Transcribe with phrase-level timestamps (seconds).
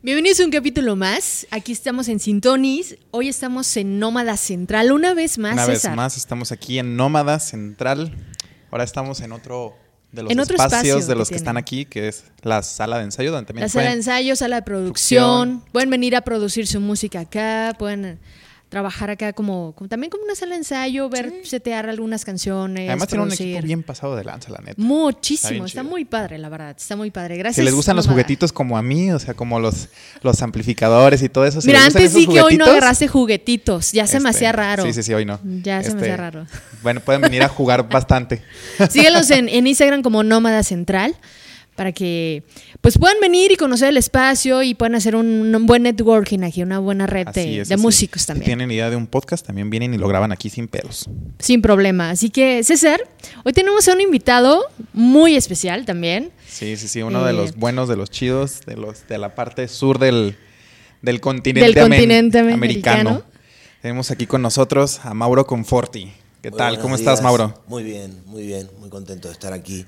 [0.00, 1.46] Bienvenidos a un capítulo más.
[1.50, 2.96] Aquí estamos en Sintonis.
[3.10, 4.92] Hoy estamos en Nómada Central.
[4.92, 8.14] Una vez más, Una vez más estamos aquí en Nómada Central.
[8.70, 9.74] Ahora estamos en otro
[10.12, 12.98] de los En otro espacios espacio de los que están aquí, que es la sala
[12.98, 15.64] de ensayo, donde también La sala de pueden- ensayo, sala de producción.
[15.72, 17.74] Pueden venir a producir su música acá.
[17.78, 18.20] Pueden
[18.68, 22.88] trabajar acá como, como- también como una sala de ensayo, ver, setear algunas canciones.
[22.88, 24.74] Además tiene un equipo bien pasado de lanza, la neta.
[24.76, 25.64] Muchísimo.
[25.64, 26.74] Está, muy padre, la verdad.
[26.76, 27.36] Está muy padre.
[27.36, 27.56] Gracias.
[27.56, 29.88] Si les gustan los juguetitos como a mí, o sea, como los,
[30.22, 31.60] los amplificadores y todo eso.
[31.60, 33.92] si Mira, antes sí que hoy no agarraste juguetitos.
[33.92, 34.82] Ya se me este, hacía raro.
[34.84, 35.40] Sí, sí, sí, hoy no.
[35.62, 36.46] Ya se me Este, hacía raro.
[36.82, 38.42] Bueno, pueden venir a jugar bastante.
[38.90, 41.14] Síguelos en, en Instagram como Nómada Central
[41.78, 42.42] para que
[42.80, 46.60] pues puedan venir y conocer el espacio y puedan hacer un, un buen networking aquí,
[46.60, 48.46] una buena red de, es, músicos Si también.
[48.46, 51.08] tienen idea de un podcast, también vienen y lo graban aquí sin pedos.
[51.38, 52.10] Sin problema.
[52.10, 53.00] Así que, César,
[53.44, 56.32] hoy tenemos a un invitado muy especial también.
[56.48, 59.36] Sí, sí, sí, uno de Eh, los buenos, de los chidos, de los de la
[59.36, 60.36] parte sur del,
[61.00, 63.10] del continente, Del amen- continente americano.
[63.10, 63.22] americano.
[63.82, 66.12] Tenemos aquí con nosotros a Mauro Conforti.
[66.42, 66.80] ¿Qué Muy tal?
[66.80, 67.22] ¿Cómo estás.
[67.22, 67.54] Mauro?
[67.68, 69.86] Muy bien, muy bien, muy contento de estar aquí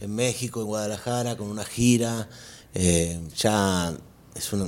[0.00, 2.28] en México, en Guadalajara, con una gira.
[2.74, 3.92] Eh, ya
[4.34, 4.66] es una,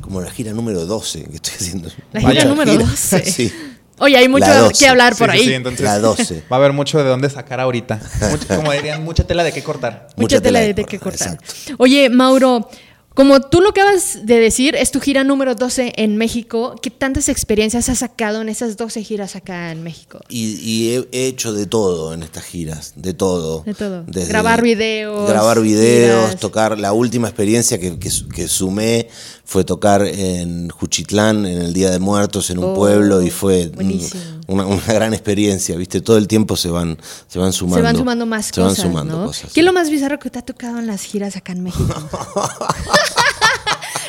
[0.00, 1.88] como la gira número 12 que estoy haciendo.
[2.12, 2.84] La gira Vaya número gira.
[2.84, 3.24] 12.
[3.30, 3.52] Sí,
[3.98, 4.78] Oye, hay mucho La 12.
[4.78, 5.44] que hablar por Sí, ahí.
[5.44, 6.44] sí, entonces la 12.
[6.52, 8.00] va a haber mucho de dónde sacar ahorita.
[8.30, 10.08] Mucho- como dirían, mucha tela de qué cortar.
[10.16, 11.38] Mucha, Mucha tela tela de, cortar, cortar.
[11.78, 12.68] Oye, Mauro,
[13.14, 16.76] como tú lo acabas de decir, es tu gira número 12 en México.
[16.80, 20.20] ¿Qué tantas experiencias has sacado en esas 12 giras acá en México?
[20.28, 23.62] Y, y he, he hecho de todo en estas giras, de todo.
[23.64, 24.04] De todo.
[24.06, 26.40] Grabar videos, Grabar videos, giras.
[26.40, 26.78] tocar.
[26.78, 29.08] La última experiencia que, que, que sumé
[29.44, 33.66] fue tocar en Juchitlán, en el Día de Muertos, en un Oh, pueblo, y fue
[33.66, 34.22] mm, buenísimo.
[34.52, 36.00] Una, una gran experiencia, ¿viste?
[36.00, 37.76] Todo el tiempo se van, se van sumando.
[37.76, 39.26] Se van sumando más se cosas, van sumando ¿no?
[39.26, 39.52] cosas.
[39.52, 41.94] ¿Qué es lo más bizarro que te ha tocado en las giras acá en México?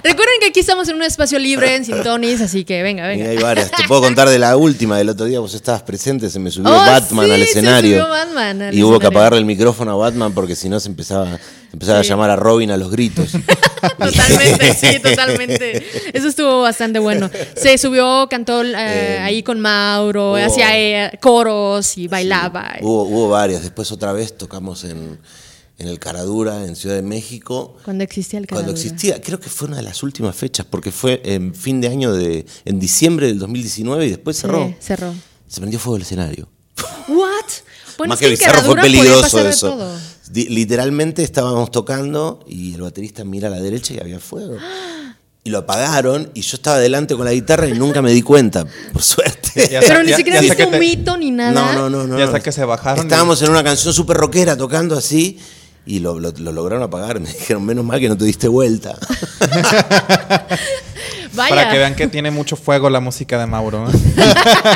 [0.04, 3.30] Recuerden que aquí estamos en un espacio libre, en Sintonis, así que venga, venga.
[3.30, 3.72] hay varias.
[3.72, 5.40] Te puedo contar de la última del otro día.
[5.40, 8.02] Vos estabas presente, se me subió Oh, Batman sí, al se escenario.
[8.02, 10.90] subió Batman al y hubo que apagarle el micrófono a Batman porque si no se
[10.90, 11.40] empezaba, se
[11.74, 13.32] empezaba a llamar a Robin a los gritos.
[14.00, 15.86] Totalmente, sí, totalmente.
[16.14, 17.30] Eso estuvo bastante bueno.
[17.56, 22.76] Se subió, cantó eh, Eh, ahí con Mauro, hacía eh, coros y bailaba.
[22.82, 23.62] Hubo, hubo varias.
[23.62, 25.20] Después otra vez tocamos en,
[25.84, 27.78] en el Caradura, en Ciudad de México.
[27.86, 28.88] Cuando existía el Cuando Caradura.
[28.88, 32.14] existía, creo que fue una de las últimas fechas, porque fue en fin de año
[32.14, 34.66] de, en diciembre del 2019 y después cerró.
[34.68, 35.14] Sí, cerró.
[35.48, 36.50] Se prendió fuego el escenario.
[37.08, 37.30] ¿What?
[37.98, 39.70] Bueno, Más es que en bizarro fue peligroso eso.
[39.70, 39.96] todo.
[40.34, 44.58] Literalmente estábamos tocando y el baterista mira a la derecha y había fuego.
[45.44, 48.66] Y lo apagaron y yo estaba adelante con la guitarra y nunca me di cuenta,
[48.94, 49.70] por suerte.
[49.72, 51.52] Ya Pero ni ya- siquiera viste un te- mito ni nada.
[51.52, 52.18] No, no, no, no.
[52.18, 52.26] Ya no.
[52.32, 53.06] hasta que se bajaron.
[53.06, 55.38] Estábamos en una canción súper rockera tocando así
[55.86, 57.20] y lo, lo- lo lograron apagar.
[57.20, 58.98] Me dijeron, menos mal que no te diste vuelta.
[61.36, 63.90] Vaya, Para que vean que tiene mucho fuego la música de Mauro.
[63.90, 63.94] ¿eh?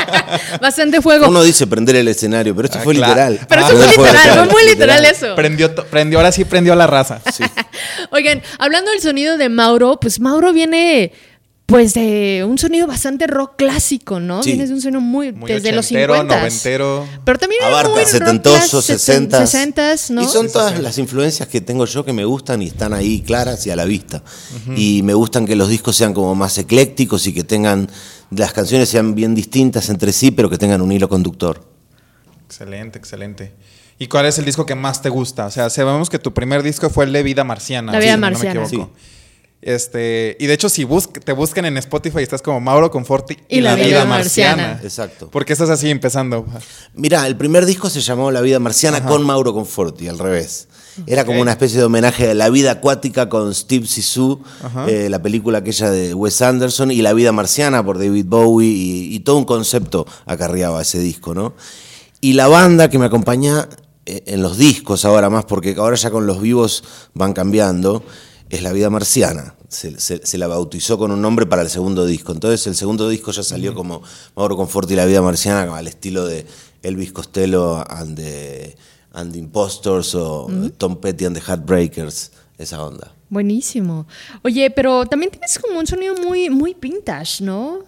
[0.60, 1.28] bastante fuego.
[1.28, 3.12] Uno dice prender el escenario, pero esto Ah, fue claro.
[3.12, 3.46] literal.
[3.48, 5.34] Pero eso Ah, fue no puede literal, fue muy literal eso.
[5.36, 7.20] Prendió, prendió, ahora sí prendió a la raza.
[8.10, 11.12] Oigan, hablando del sonido de Mauro, pues Mauro viene
[11.68, 14.42] pues de un sonido bastante rock clásico, ¿no?
[14.42, 14.56] Sí.
[14.56, 17.06] De un sonido muy, Muy desde los ochentero, 50 noventero.
[17.26, 19.50] Pero también Abarca muy clas- sesentas.
[19.50, 20.22] sesentas, ¿no?
[20.22, 23.66] Y son todas las influencias que tengo yo que me gustan y están ahí claras
[23.66, 24.22] y a la vista.
[24.76, 27.90] Y me gustan que los discos sean como más eclécticos y que tengan,
[28.30, 31.68] las canciones sean bien distintas entre sí, pero que tengan un hilo conductor.
[32.46, 33.52] Excelente, excelente.
[33.98, 35.44] ¿Y cuál es el disco que más te gusta?
[35.44, 37.92] O sea, sabemos que tu primer disco fue el de Vida Marciana.
[37.92, 38.64] La Vida si no me Marciana.
[38.64, 38.92] equivoco.
[39.60, 40.86] Este, y de hecho, si
[41.24, 44.80] te buscan en Spotify, estás como Mauro Conforti Y La Vida Marciana.
[44.82, 45.28] Exacto.
[45.30, 46.46] Porque estás así empezando.
[46.94, 50.68] Mirá, el primer disco se llamó La vida marciana con Mauro Conforti, al revés.
[51.06, 54.42] Era como una especie de homenaje a la vida acuática con Steve Zissou,
[54.88, 59.14] eh, la película aquella de Wes Anderson, y La vida marciana por David Bowie, y,
[59.14, 61.54] y todo un concepto acarreaba ese disco, ¿no?
[62.20, 63.68] Y la banda que me acompaña
[64.06, 66.82] eh, en los discos ahora más, porque ahora ya con los vivos
[67.14, 68.02] van cambiando,
[68.50, 69.54] es La vida marciana.
[69.68, 72.32] Se, se- se la bautizó con un nombre para el segundo disco.
[72.32, 74.02] Entonces el segundo disco ya salió como
[74.36, 76.46] Mauro Conforti y La vida marciana, al estilo de
[76.82, 78.76] Elvis Costello and the,
[79.12, 83.12] and the Impostors o Tom Petty and the Heartbreakers, esa onda.
[83.30, 84.06] Buenísimo.
[84.42, 87.80] Oye, pero también tienes como un sonido muy, muy vintage, ¿no?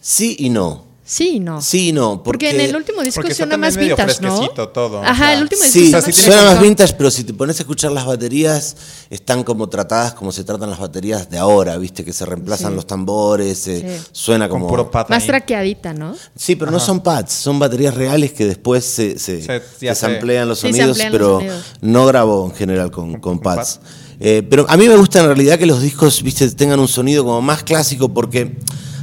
[0.00, 0.84] Sí y no.
[1.12, 1.60] Sí, no.
[1.60, 2.22] Sí y no.
[2.22, 4.48] Porque, Porque, en el último disco suena más medio vintage, ¿no?
[4.48, 7.22] todo, o Ajá, sea, el último disco Sí, suena sí suena más vintage, pero si
[7.24, 8.74] te pones a escuchar las baterías,
[9.10, 12.02] están como tratadas como se tratan las baterías de ahora, ¿viste?
[12.02, 12.76] Que se reemplazan Sí.
[12.76, 14.06] los tambores, eh, Sí.
[14.10, 14.70] suena Con como...
[14.70, 15.28] puro pat Más ahí.
[15.28, 16.16] traqueadita, ¿no?
[16.34, 20.96] Sí, pero no son pads, son baterías reales que después se, se, los Sí, sonidos,
[20.96, 21.62] los pero sonidos.
[21.82, 23.80] no grabo en general con, pads.
[24.18, 27.22] Eh, pero a mí me gusta en realidad que los discos, viste, tengan un sonido
[27.22, 28.56] como más clásico porque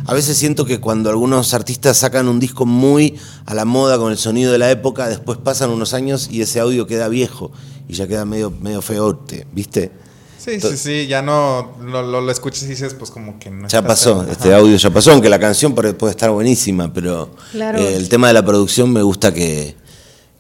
[0.10, 4.12] a veces siento que cuando algunos artistas sacan un disco muy a la moda con
[4.12, 7.52] el sonido de la época, después pasan unos años y ese audio queda viejo
[7.88, 9.92] y ya queda medio, medio feote, ¿viste?
[10.40, 13.68] Sí, sí, sí, ya no lo, lo, escuchas y dices, pues como que no.
[13.68, 18.10] Ya pasó, este audio ya pasó, aunque la canción puede estar buenísima, pero eh, el
[18.10, 19.76] tema de la producción me gusta que,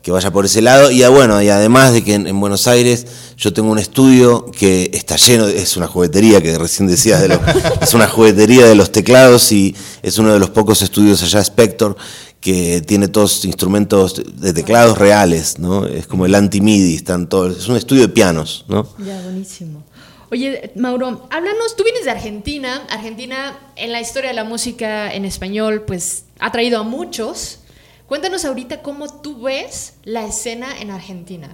[0.02, 0.90] que vaya por ese lado.
[0.90, 3.06] Y ah, bueno, y además de que en, Buenos Aires
[3.40, 7.40] yo tengo un estudio que está lleno, es una juguetería que recién decías, de
[7.82, 11.96] es una juguetería de los teclados y es uno de los pocos estudios allá, Spector,
[12.42, 15.86] que tiene todos instrumentos de teclados reales, ¿no?
[15.86, 18.86] Es como el anti-MIDI, están todos, es un estudio de pianos, ¿no?
[19.00, 19.84] Ya, buenísimo.
[20.32, 22.86] Oye, Mauro, háblanos, tú vienes de Argentina.
[22.90, 27.60] Argentina en la historia de la música en español, pues ha traído a muchos.
[28.06, 31.50] Cuéntanos ahorita cómo tú ves la escena en Argentina.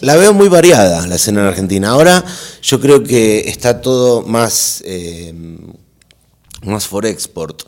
[0.00, 1.90] La, veo muy variada, la escena en Argentina.
[1.90, 2.24] Ahora
[2.62, 5.34] yo creo que está todo más, eh,
[6.62, 7.62] más for export.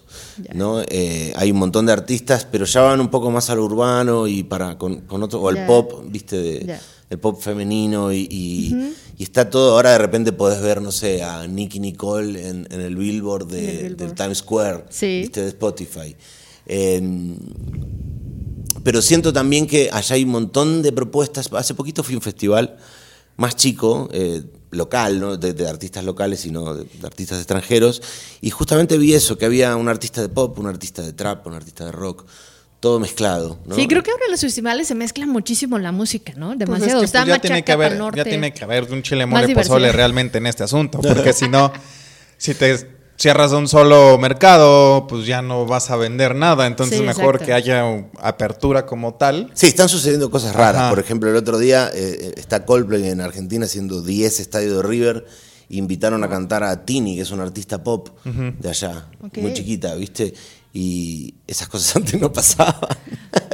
[0.55, 0.83] ¿no?
[0.89, 4.43] Eh, hay un montón de artistas, pero ya van un poco más al urbano y
[4.43, 6.79] para con, otro, o al pop, viste, de,
[7.11, 9.73] el pop femenino y, está todo.
[9.73, 14.15] Ahora de repente podés ver, no sé, a Nicky Nicole en, el billboard, de, del
[14.15, 16.17] Times Square, viste, de Spotify.
[16.67, 17.37] Em,
[18.83, 21.51] pero siento también que allá hay un montón de propuestas.
[21.53, 22.77] Hace poquito fui a un festival
[23.37, 25.37] más chico, eh, local, ¿no?
[25.37, 28.03] de, artistas locales, sino de, artistas extranjeros,
[28.41, 31.55] y justamente vi eso, que había un artista de pop, un artista de trap, un
[31.55, 32.27] artista de rock,
[32.81, 33.59] todo mezclado.
[33.75, 36.49] Sí, creo que ahora en los festivales se mezcla muchísimo la música, ¿no?
[36.49, 37.01] Pues Demasiado.
[37.01, 40.47] Pues ya, tiene que haber, ya tiene que haber un chile mole pozole realmente en
[40.47, 41.73] este asunto, porque si no,
[42.39, 46.67] si te cierras un solo mercado, pues ya no vas a vender nada.
[46.67, 47.85] Entonces, mejor que haya
[48.19, 49.51] apertura como tal.
[49.53, 50.89] Sí, están sucediendo cosas raras.
[50.89, 55.27] Por ejemplo, el otro día eh, está Coldplay en Argentina haciendo 10 estadios de River.
[55.69, 59.07] Invitaron a cantar a Tini, que es una artista pop de allá,
[59.37, 60.33] muy chiquita, ¿viste?
[60.73, 62.75] Y esas cosas antes no pasaban.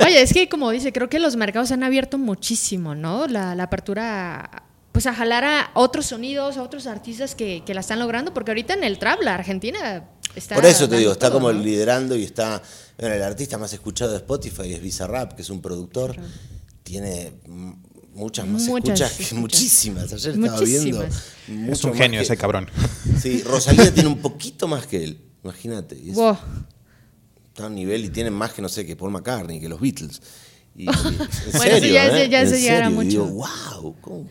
[0.00, 3.26] Oye, es que como dice, creo que los mercados han abierto muchísimo, ¿no?
[3.26, 4.62] La, la apertura
[4.96, 8.72] pues a jalar a otros sonidos, a otros artistas que, la están logrando, porque ahorita
[8.72, 10.54] en el trap la Argentina está...
[10.54, 12.62] Por eso te digo, está como liderando y está...
[12.98, 16.16] Bueno, el artista más escuchado de Spotify es Bizarrap, que es un productor,
[16.82, 17.34] tiene
[18.14, 20.10] muchas más escuchas, muchísimas.
[20.14, 21.06] Ayer estaba viendo.
[21.70, 22.66] Es un genio ese cabrón.
[23.20, 26.02] Sí, Rosalía tiene un poquito más que él, imagínate.
[26.08, 29.78] Está a un nivel y tiene más que, no sé, que Paul McCartney, que los
[29.78, 30.22] Beatles.
[30.74, 32.30] Y, bueno, serio, ya, ¿eh?
[32.30, 33.08] ya se llega mucho.
[33.08, 34.26] Digo, wow, ¿cómo?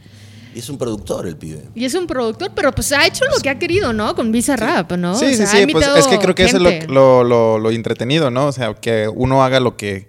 [0.56, 1.64] Y es un productor el pibe.
[1.76, 4.16] Y es un productor, pero pues ha hecho lo que ha querido, ¿no?
[4.16, 5.14] Con Visa Rap, ¿no?
[5.20, 5.68] Sí, sí, sí.
[5.70, 8.48] Pues es que creo que eso es lo, lo, lo, entretenido, ¿no?
[8.48, 10.08] O sea, que uno haga lo que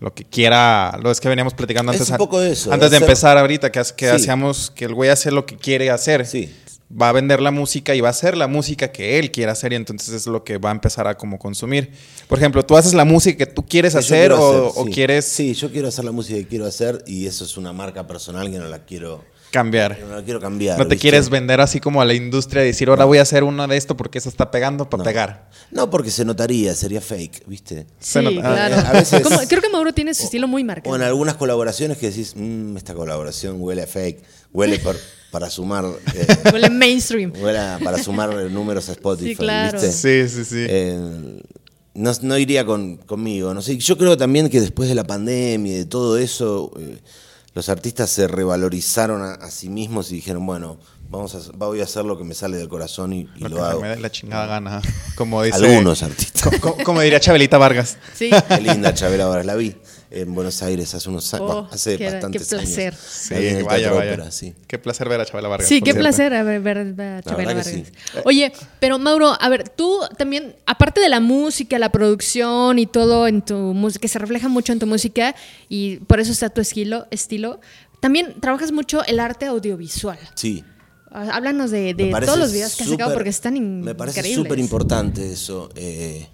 [0.00, 2.08] lo que quiera, lo es que veníamos platicando antes.
[2.08, 2.72] Es un poco eso.
[2.72, 6.26] Antes de empezar ahorita, que, que hacíamos que el güey hace lo que quiere hacer.
[6.26, 6.52] Sí.
[7.00, 9.72] Va a vender la música y va a hacer la música que él quiere hacer
[9.72, 11.92] y entonces es lo que va a empezar a como consumir.
[12.26, 15.24] Por ejemplo, ¿tú haces la música que tú quieres hacer, o, o, quieres...?
[15.24, 18.50] Sí, yo quiero hacer la música que quiero hacer y eso es una marca personal
[18.50, 19.24] que no la quiero
[19.54, 19.96] cambiar.
[20.10, 20.76] No quiero cambiar.
[20.76, 23.44] No te quieres vender así como a la industria y decir, ahora voy a hacer
[23.44, 25.48] uno de esto porque eso está pegando para pegar.
[25.70, 27.86] No, porque se notaría, sería fake, ¿viste?
[28.00, 28.76] Sí, claro.
[29.48, 30.92] creo que Mauro tiene su estilo muy marcado.
[30.92, 34.80] O en algunas colaboraciones que decís, mmm, esta colaboración huele a fake, huele
[35.30, 35.84] para sumar.
[36.14, 37.32] Eh, huele mainstream.
[37.40, 39.30] Huele para sumar números a Spotify.
[39.30, 39.78] Sí, claro.
[39.80, 40.66] Sí, sí, sí.
[40.68, 41.40] Eh,
[41.94, 43.54] no, iría conmigo.
[43.54, 43.78] No sé.
[43.78, 46.72] Yo creo también que después de la pandemia y de todo eso.
[46.78, 46.98] Eh,
[47.54, 52.04] los artistas se revalorizaron a, sí mismos y dijeron, bueno, vamos a, voy a hacer
[52.04, 53.80] lo que me sale del corazón y, lo, hago.
[53.80, 54.82] Me da la chingada gana,
[55.14, 56.60] como dice, Algunos artistas.
[56.84, 57.98] Como, diría Chabelita Vargas.
[58.14, 58.30] Sí.
[58.48, 59.76] Qué linda Chabela Vargas, la vi
[60.14, 62.94] en Buenos Aires hace unos años, oh, hace qué, bastantes qué placer.
[62.94, 64.30] Sí, vaya, vaya.
[64.30, 64.54] sí.
[64.66, 65.68] Qué placer ver a Chabela Vargas.
[65.68, 67.72] Sí, qué placer ver, a Chabela Vargas.
[68.24, 73.26] Oye, pero Mauro, a ver, tú también, aparte de la música, la producción y todo
[73.26, 75.34] en tu música, que se refleja mucho en tu música
[75.68, 77.60] y por eso está tu estilo, estilo
[78.04, 80.18] también trabajas mucho el arte audiovisual.
[80.34, 80.62] Sí.
[81.10, 81.94] Ah, háblanos de,
[82.26, 83.84] todos los videos que has sacado porque están increíbles.
[83.86, 85.70] Me parece súper importante eso.
[85.74, 86.26] Eh,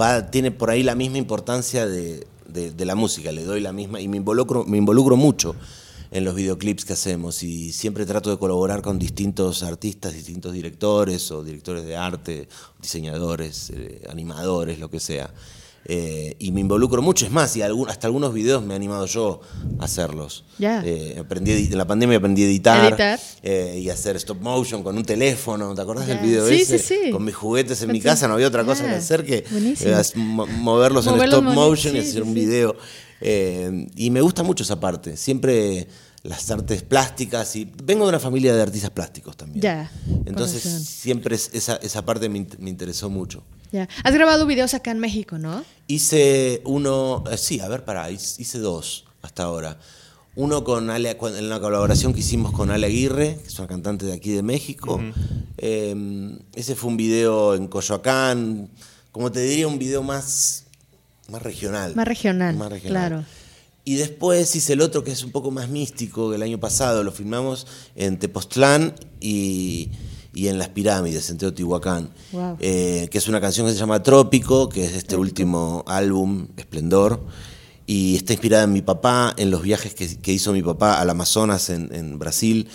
[0.00, 4.00] va, tiene por ahí la misma importancia de, de, la música, le doy la misma
[4.00, 5.56] y me involucro, me involucro mucho
[6.10, 11.30] en los videoclips que hacemos y siempre trato de colaborar con distintos artistas, distintos directores
[11.32, 12.48] o directores de arte,
[12.80, 15.34] diseñadores, eh, animadores, lo que sea.
[15.86, 19.40] Eh, y me involucro mucho, es más, y hasta algunos videos me he animado yo
[19.78, 20.44] a hacerlos.
[20.58, 25.04] Eh, aprendí, en la pandemia aprendí a editar, eh, y hacer stop motion con un
[25.04, 25.74] teléfono.
[25.74, 27.10] ¿Te acordás del video ese?
[27.10, 29.44] Con mis juguetes en mi casa, no había otra cosa que hacer que
[30.16, 32.76] moverlos, en stop motion y hacer un video.
[33.20, 35.16] y me gusta mucho esa parte.
[35.16, 35.86] Siempre
[36.24, 39.88] las artes plásticas y vengo de una familia de artistas plásticos también.
[40.24, 43.44] Entonces siempre esa, esa parte me, interesó mucho.
[43.74, 43.88] Ya.
[44.04, 45.64] Has grabado videos acá en México, ¿no?
[45.88, 49.80] Hice uno, eh, sí, a ver, pará, hice dos hasta ahora.
[50.36, 54.06] Uno con Ale, en la colaboración que hicimos con Ale Aguirre, que es una cantante
[54.06, 55.02] de aquí de México.
[55.56, 58.70] Em, ese fue un video en Coyoacán,
[59.10, 60.66] como te diría, un video más,
[61.28, 61.96] más regional.
[61.96, 63.08] Más regional, más regional.
[63.08, 63.24] claro.
[63.84, 67.02] Y después hice el otro que es un poco más místico, que el año pasado
[67.02, 67.66] lo filmamos
[67.96, 69.90] en Tepoztlán y,
[70.34, 72.10] en las pirámides, en Teotihuacán,
[72.60, 77.20] eh, que es una canción que se llama Trópico, que es este último álbum, Esplendor,
[77.86, 81.68] y está inspirada en mi papá, en los viajes que, hizo mi papá al Amazonas
[81.70, 82.68] en, Brasil.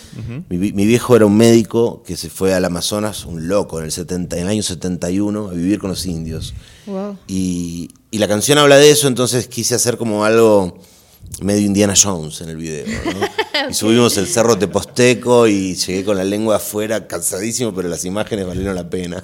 [0.50, 4.38] mi, viejo era un médico que se fue al Amazonas, un loco, en el, 70,
[4.38, 6.54] en el año 71, a vivir con los indios.
[7.28, 10.78] Y, y la canción habla de eso, entonces quise hacer como algo
[11.42, 12.86] medio Indiana Jones en el video.
[13.70, 18.48] Y subimos el cerro Teposteco y llegué con la lengua afuera, cansadísimo, pero las imágenes
[18.48, 19.24] valieron la pena.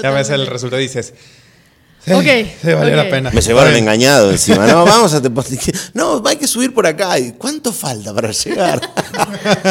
[0.00, 1.12] Ya ves el resultado y dices.
[2.08, 2.24] Ok.
[2.62, 3.30] Sí, valió la pena.
[3.32, 4.66] Me llevaron engañado encima.
[4.66, 5.76] No, vamos a Teposteco.
[5.94, 7.16] No, hay que subir por acá.
[7.36, 8.80] ¿Cuánto falta para llegar?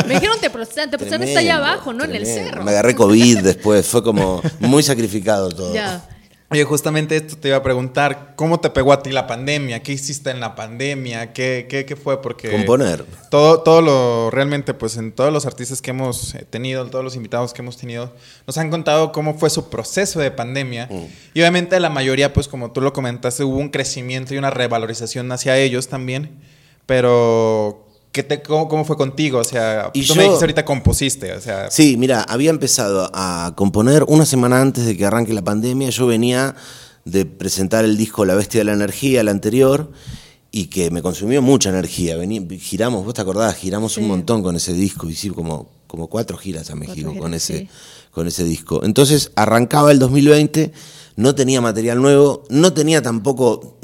[0.05, 0.91] Me dijeron Tepoztlán.
[0.91, 2.03] Tepoztlán está allá abajo, ¿no?
[2.03, 2.63] En el cerro.
[2.63, 3.87] Me agarré COVID después.
[3.87, 5.73] Fue como muy sacrificado todo.
[5.73, 6.05] Ya.
[6.51, 9.81] Oye, justamente esto te iba a preguntar, ¿cómo te pegó a ti la pandemia?
[9.81, 11.33] ¿Qué hiciste en la pandemia?
[11.33, 12.21] ¿Qué, qué, fue?
[12.21, 12.51] Porque...
[12.51, 13.03] Componer.
[13.31, 17.03] Todo, todo lo, realmente, pues en todos los artistas que hemos eh, tenido, en todos
[17.03, 18.13] los invitados que hemos tenido,
[18.45, 20.87] nos han contado cómo fue su proceso de pandemia.
[20.91, 21.05] Mm.
[21.33, 25.31] Y obviamente la mayoría, pues como tú lo comentaste, hubo un crecimiento y una revalorización
[25.31, 26.29] hacia ellos también.
[26.85, 27.84] Pero,
[28.45, 29.39] cómo, fue contigo?
[29.39, 31.69] O sea, tú me dijiste ahorita compusiste, o sea...
[31.69, 35.89] Sí, mira, había empezado a componer una semana antes de que arranque la pandemia.
[35.89, 36.55] Yo venía
[37.05, 39.91] de presentar el disco La Bestia de la Energía, el anterior,
[40.51, 42.15] y que me consumió mucha energía.
[42.59, 46.69] giramos, vos te acordás, giramos un montón con ese disco, hicimos como, como cuatro giras
[46.71, 47.67] a México con, ese,
[48.11, 48.81] con ese disco.
[48.83, 50.71] Entonces arrancaba el 2020,
[51.17, 53.77] no tenía material nuevo, no tenía tampoco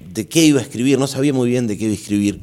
[0.00, 2.40] de qué iba a escribir, no sabía muy bien de qué iba a escribir.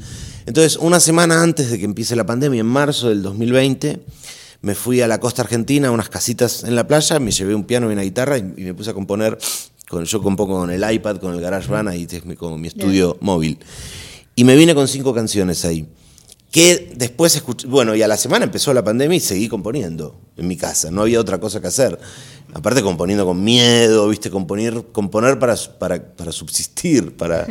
[0.51, 4.01] Entonces, una semana antes de que empiece la pandemia, en marzo del 2020,
[4.63, 7.63] me fui a la costa argentina, a unas casitas en la playa, me llevé un
[7.63, 9.38] piano y una guitarra y, me puse a componer.
[9.88, 12.05] Con, yo compongo con el iPad, con el GarageBand, ahí
[12.36, 13.60] con mi estudio móvil.
[14.36, 15.88] Y me vine con cinco canciones ahí.
[16.51, 20.50] Que después escuché, bueno, y a la semana empezó la pandemia y seguí componiendo en
[20.50, 21.98] mi casa, no había otra cosa que hacer.
[22.53, 27.48] Aparte componiendo con miedo, viste, componer, componer para, para, subsistir, para...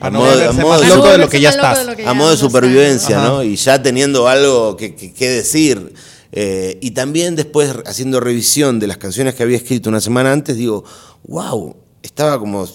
[0.00, 1.86] a, modo, de lo que ya estás.
[2.04, 3.44] a modo de supervivencia, ¿no?
[3.44, 5.94] Y ya teniendo algo que, decir.
[6.32, 10.56] Eh, y también después haciendo revisión de las canciones que había escrito una semana antes,
[10.56, 10.82] digo,
[11.28, 12.68] wow, estaba como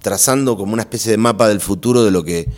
[0.00, 2.48] trazando como una especie de mapa del futuro de lo que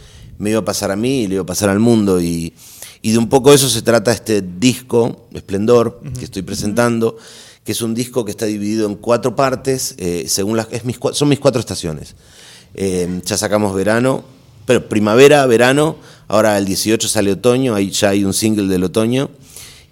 [0.42, 2.20] me iba a pasar a mí y le iba a pasar al mundo.
[2.20, 2.52] Y,
[3.00, 7.16] de un poco eso se trata este disco, Esplendor, que estoy presentando
[7.64, 10.99] que es un disco que está dividido en cuatro partes, eh, según las, es mis,
[11.12, 12.16] son mis cuatro estaciones.
[12.75, 14.25] Eh, ya sacamos verano,
[14.66, 15.94] pero primavera, verano,
[16.26, 19.30] ahora el 18 sale otoño, ahí ya hay un single del otoño.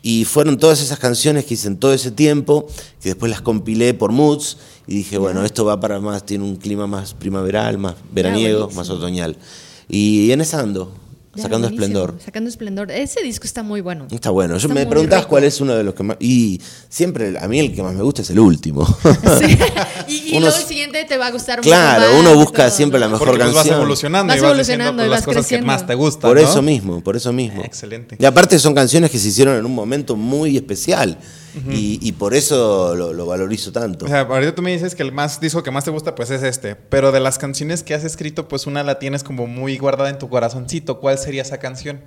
[0.03, 2.67] Y fueron todas esas canciones que hice en todo ese tiempo,
[3.01, 4.57] que después las compilé por moods
[4.89, 8.91] y dije, bueno, esto va para más, tiene un clima más primaveral, más veraniego, más
[8.91, 9.37] otoñal.
[9.91, 10.95] Y en esa ando
[11.37, 12.15] sacando esplendor.
[12.25, 12.91] Sacando esplendor.
[12.91, 14.07] Ese disco está muy bueno.
[14.11, 14.57] Está bueno.
[14.59, 16.17] Yo me preguntabas cuál es uno de los que más.
[16.21, 18.87] Y siempre, a mí el que más me gusta es el último.
[19.39, 19.59] Sí.
[20.11, 23.39] Y, luego el siguiente te va a gustar claro, Claro, uno busca siempre la mejor
[23.39, 23.55] canción.
[23.55, 26.29] Vas evolucionando vas y vas evolucionando las cosas que más te gustan.
[26.29, 27.63] Por eso mismo, por eso mismo.
[27.63, 28.17] Excelente.
[28.19, 31.17] Y aparte son canciones que se hicieron en un momento muy especial
[31.69, 34.07] y, por eso lo, valorizo tanto.
[34.07, 36.31] O sea, ahorita tú me dices que el más disco que más te gusta pues
[36.31, 39.79] es este, pero de las canciones que has escrito pues una la tienes como muy
[39.79, 41.01] guardada en tu corazoncito.
[41.01, 42.01] ¿Cuál sería esa canción?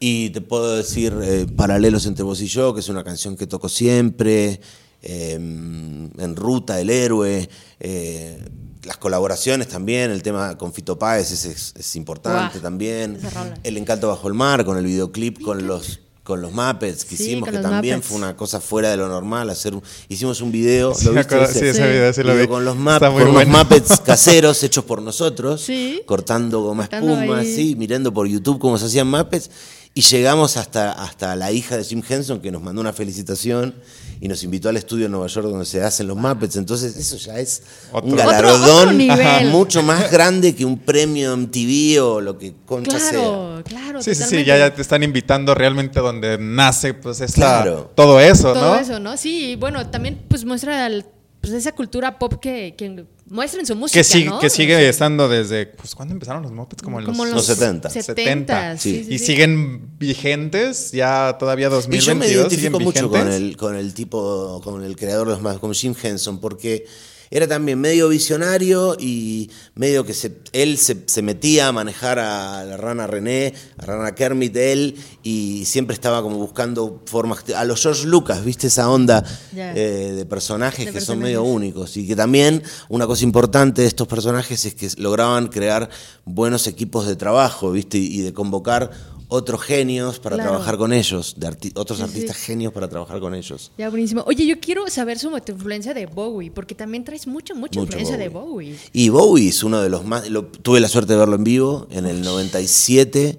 [0.00, 3.46] Y te puedo decir eh, Paralelos entre vos y yo, que es una canción que
[3.46, 4.60] toco siempre,
[5.02, 7.48] em, En Ruta, El Héroe,
[7.80, 8.38] eh,
[8.84, 13.18] las colaboraciones también, el tema con Fito Páez es, importante también,
[13.64, 17.48] El Encanto Bajo el Mar, con el videoclip, con los con los Muppets que hicimos,
[17.48, 19.48] que también fue una cosa fuera de lo normal.
[19.48, 19.72] Hacer
[20.10, 21.46] hicimos un video, ¿lo viste?
[21.46, 22.46] sí, ese video, sí lo vi.
[22.46, 25.66] Con los, Muppets caseros hechos por nosotros,
[26.04, 29.50] cortando goma espuma, así, mirando por YouTube cómo se hacían Muppets.
[29.98, 33.74] Y llegamos hasta, hasta la hija de Jim Henson que nos mandó una felicitación
[34.20, 36.54] y nos invitó al estudio en Nueva York donde se hacen los Muppets.
[36.54, 38.96] Entonces, eso ya es un galardón
[39.50, 44.22] mucho más grande que un premio MTV o lo que concha claro, Claro, Sí, sí,
[44.22, 47.90] sí, ya, te están invitando realmente donde nace, pues es claro.
[47.96, 48.60] todo eso, ¿no?
[48.60, 49.16] Todo eso, ¿no?
[49.16, 50.88] Sí, y bueno, también pues muestra
[51.40, 54.02] pues, esa cultura pop que, muestren su música.
[54.02, 55.66] Que, que sigue estando desde.
[55.66, 56.82] Pues, ¿cuándo empezaron los Muppets?
[56.82, 57.90] Como en los, los 70.
[57.90, 58.78] 70.
[58.78, 59.06] Sí.
[59.08, 62.04] y siguen vigentes ya todavía 2022.
[62.04, 65.42] Y yo me identifico mucho con el, con el tipo, con el creador de los
[65.42, 66.86] más, como Jim Henson, porque
[67.30, 72.76] era también medio visionario y medio que se, él se, metía a manejar a la
[72.76, 77.82] rana René, a la rana Kermit, él, y siempre estaba como buscando formas, a los
[77.82, 78.68] George Lucas, ¿viste?
[78.68, 83.82] Esa onda eh, de personajes que son medio únicos y que también una cosa importante
[83.82, 85.90] de estos personajes es que lograban crear
[86.24, 87.98] buenos equipos de trabajo, ¿viste?
[87.98, 88.90] Y de convocar
[89.28, 93.70] otros genios para trabajar con ellos, de otros artistas genios para trabajar con ellos.
[93.76, 94.24] Ya, buenísimo.
[94.26, 98.28] Oye, yo quiero saber su influencia de Bowie, porque también traes mucha, mucha influencia de
[98.28, 98.76] Bowie.
[98.92, 100.24] Y Bowie es uno de los más...
[100.62, 103.38] tuve la suerte de verlo en vivo en el 97,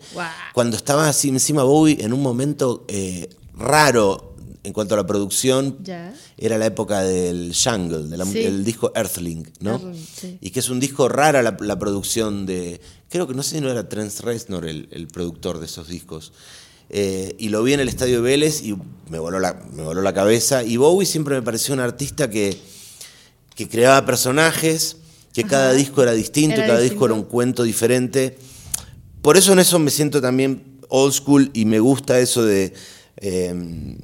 [0.53, 4.28] cuando estaba así encima Bowie en un momento eh, raro
[4.63, 5.77] en cuanto a la producción,
[6.37, 9.81] era la época del Jungle, del disco Earthling, ¿no?
[10.41, 12.81] Y que es un disco rara la, la, producción de.
[13.09, 16.33] Creo que no sé si no era Trent Reznor el, el productor de esos discos.
[16.91, 18.75] Eh, y lo vi en el estadio Vélez y
[19.09, 20.63] me voló, la, me voló la cabeza.
[20.63, 22.57] Y Bowie siempre me pareció un artista que,
[23.55, 24.97] que creaba personajes,
[25.33, 28.37] que cada disco era distinto, cada disco era un cuento diferente.
[29.21, 32.73] Por eso en eso me siento también old school y me gusta eso de.
[33.17, 33.97] Eh,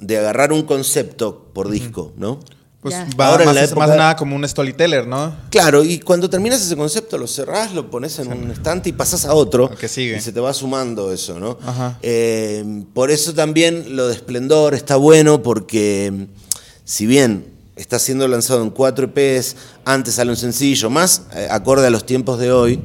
[0.00, 2.40] de agarrar un concepto por disco, ¿no?
[2.84, 5.34] Pues va Ahora más, más nada como un storyteller, ¿no?
[5.48, 9.24] Claro, y cuando terminas ese concepto lo cerrás, lo pones en un estante y pasas
[9.24, 9.70] a otro.
[9.70, 10.18] Que sigue.
[10.18, 11.56] Y se te va sumando eso, ¿no?
[12.02, 16.26] Eh, por eso también lo de Esplendor está bueno porque
[16.84, 21.86] si bien está siendo lanzado en cuatro EPs, antes sale un sencillo, más eh, acorde
[21.86, 22.82] a los tiempos de hoy,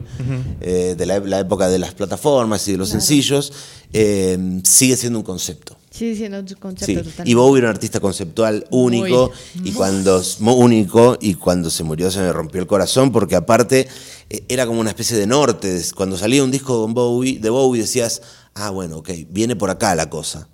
[0.61, 3.51] eh, de la, época de las plataformas y de los sencillos,
[3.91, 5.78] sigue siendo un concepto.
[5.91, 7.21] Sí, sí, no, concepto sí.
[7.25, 9.31] Y Bowie era un artista conceptual único
[9.63, 13.87] y cuando único y cuando se murió se me rompió el corazón porque aparte
[14.29, 15.81] eh, era como una especie de norte.
[15.95, 18.21] Cuando salía un disco de Bowie, de Bowie decías,
[18.53, 20.47] ah, bueno, ok, viene por acá la cosa.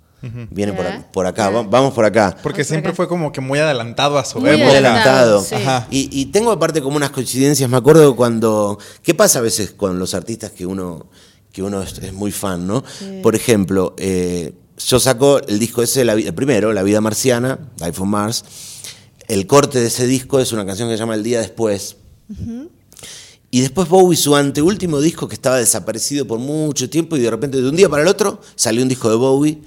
[0.50, 0.72] Viene
[1.12, 2.36] por, acá, vamos por acá.
[2.42, 4.56] Porque siempre fue como que muy adelantado a su época.
[4.56, 5.44] Muy adelantado.
[5.90, 8.76] Y, y, tengo aparte como unas coincidencias, me acuerdo cuando...
[9.02, 11.06] ¿Qué pasa a veces con los artistas que uno,
[11.52, 12.82] que uno es, muy fan, no?
[13.22, 18.08] Por ejemplo, eh, yo saco el disco ese, el primero, La vida marciana, Life on
[18.08, 18.44] Mars.
[19.28, 21.96] El corte de ese disco es una canción que se llama El día después.
[23.50, 27.60] Y después Bowie, su anteúltimo disco que estaba desaparecido por mucho tiempo y de repente
[27.60, 29.58] de un día para el otro salió un disco de Bowie.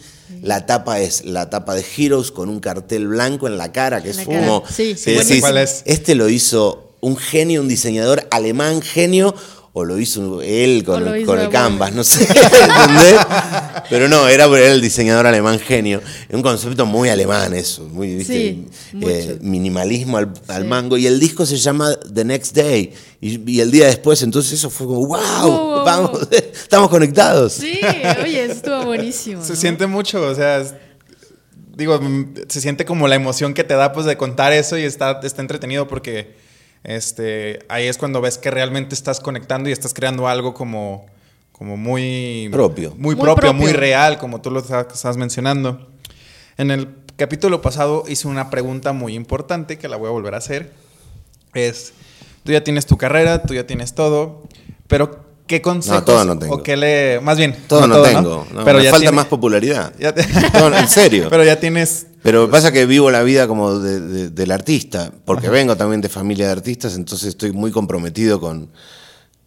[0.43, 4.12] La tapa es la tapa de Heroes con un cartel blanco en la cara que
[4.12, 4.63] es fumo.
[4.69, 5.41] Sí, sí,
[5.86, 9.34] Este lo hizo un genio, un diseñador alemán genio
[9.80, 13.20] o lo hizo él con, el canvas, no sé, ¿entendés?
[13.89, 16.02] Pero no, era por él el diseñador alemán genio.
[16.28, 20.98] Es un concepto muy alemán eso, muy eh, minimalismo al, mango.
[20.98, 22.94] Y el disco se llama The Next Day.
[23.22, 27.54] Y, el día después, entonces eso fue como, wow, vamos, estamos conectados.
[27.54, 27.80] Sí,
[28.22, 29.44] oye, estuvo buenísimo.
[29.44, 30.63] Se siente mucho, o sea,
[31.76, 32.00] digo,
[32.50, 35.42] se siente como la emoción que te da pues de contar eso y está, está
[35.42, 36.49] entretenido porque
[36.84, 41.06] este, ahí es cuando ves que realmente estás conectando y estás creando algo como,
[41.52, 42.94] como muy propio.
[42.98, 45.89] Muy, propio, muy real, como tú lo estás mencionando.
[46.58, 50.38] En el capítulo pasado hice una pregunta muy importante que la voy a volver a
[50.38, 50.72] hacer.
[51.54, 51.94] Es,
[52.44, 54.44] tú ya tienes tu carrera, tú ya tienes todo,
[54.88, 56.00] pero ¿qué consejos?
[56.00, 56.56] No, todo no tengo.
[56.56, 57.58] O qué le, más bien.
[57.68, 58.48] Todo no, tengo.
[58.64, 59.92] pero ya falta más popularidad.
[60.00, 61.28] en serio.
[61.30, 66.02] Pero ya tienes pero pasa que vivo la vida como del artista, porque vengo también
[66.02, 68.70] de familia de artistas, entonces estoy muy comprometido con,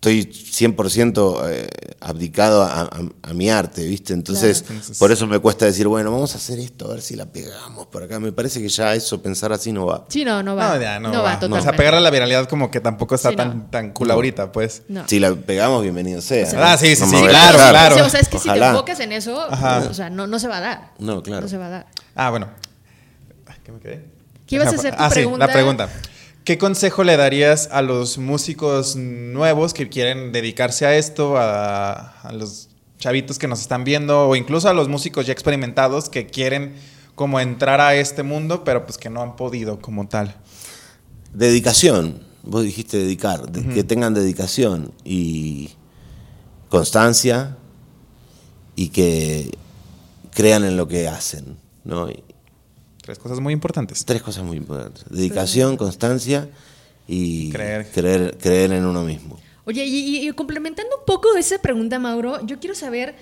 [0.03, 1.69] estoy 100% eh,
[2.01, 4.13] abdicado a, mi arte, ¿viste?
[4.13, 4.65] Entonces,
[4.99, 7.87] por eso me cuesta decir, bueno, vamos a hacer esto, a ver si la pegamos
[7.87, 8.19] por acá.
[8.19, 10.05] Me parece que ya eso, pensar así no va.
[10.09, 10.77] Sí, no, no va.
[10.99, 11.59] No, va, totalmente.
[11.59, 14.83] O sea, pegarle a la viralidad como que tampoco está tan, tan cool ahorita, pues.
[15.07, 16.49] Si la pegamos, bienvenido sea.
[16.73, 18.05] ah, sí, sí, sí, claro, claro.
[18.05, 20.57] o sea, es que si te enfocas en eso, o sea, no, no se va
[20.57, 20.91] a dar.
[20.99, 21.43] No, claro.
[21.43, 21.87] No se va a dar.
[22.17, 22.49] Ah, bueno.
[23.63, 24.05] ¿Qué me quedé?
[24.49, 25.47] ¿Qué ibas a hacer tu ah, pregunta?
[25.47, 25.89] Sí, la pregunta.
[26.45, 32.69] ¿Qué consejo le darías a los músicos nuevos que quieren dedicarse a esto, a, los
[32.99, 36.75] chavitos que nos están viendo, o incluso a los músicos ya experimentados que quieren
[37.15, 40.35] como entrar a este mundo, pero pues que no han podido como tal?
[41.33, 42.21] Dedicación.
[42.43, 45.71] Vos dijiste dedicar, que tengan dedicación y
[46.69, 47.57] constancia
[48.75, 49.57] y que
[50.33, 52.09] crean en lo que hacen, ¿no?
[53.03, 54.05] Tres cosas muy importantes.
[54.05, 55.05] Tres cosas muy importantes.
[55.11, 56.49] Dedicación, constancia
[57.09, 59.39] y creer, creer, creer en uno mismo.
[59.65, 63.15] Oye, y, complementando un poco esa pregunta, Mauro, yo quiero saber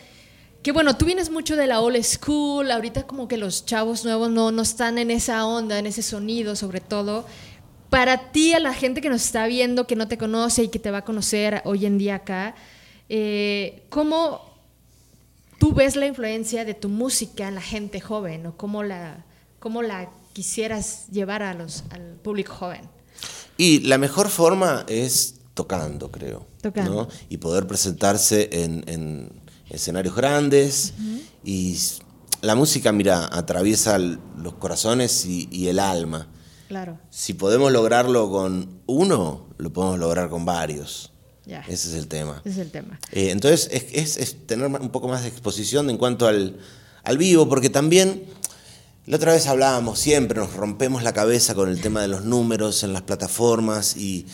[0.63, 4.31] que, bueno, tú vienes mucho de la old school, ahorita como que los chavos nuevos
[4.31, 7.27] no, no están en esa onda, en ese sonido sobre todo,
[7.89, 10.79] para ti, a la gente que nos está viendo, que no te conoce y que
[10.79, 12.55] te va a conocer hoy en día acá,
[13.09, 14.43] eh, ¿cómo
[15.59, 19.25] tú ves la influencia de tu música en la gente joven o cómo la,
[19.61, 22.81] cómo la quisieras llevar a los, al público joven?
[23.57, 26.47] Y la mejor forma es tocando, creo.
[26.63, 27.09] Tocando.
[27.29, 29.31] Y poder presentarse en,
[29.69, 30.95] escenarios grandes.
[31.45, 31.79] Y
[32.41, 36.27] la música, mira, atraviesa los corazones y, el alma.
[36.69, 36.99] Claro.
[37.11, 41.13] Si podemos lograrlo con uno, lo podemos lograr con varios.
[41.45, 42.41] Ese es el tema.
[42.45, 42.99] Ese es el tema.
[43.13, 46.59] Eh, entonces, es, tener un poco más de exposición en cuanto al,
[47.03, 48.25] al vivo, porque también
[49.11, 52.85] la otra vez hablábamos, siempre nos rompemos la cabeza con el tema de los números
[52.85, 54.25] en las plataformas y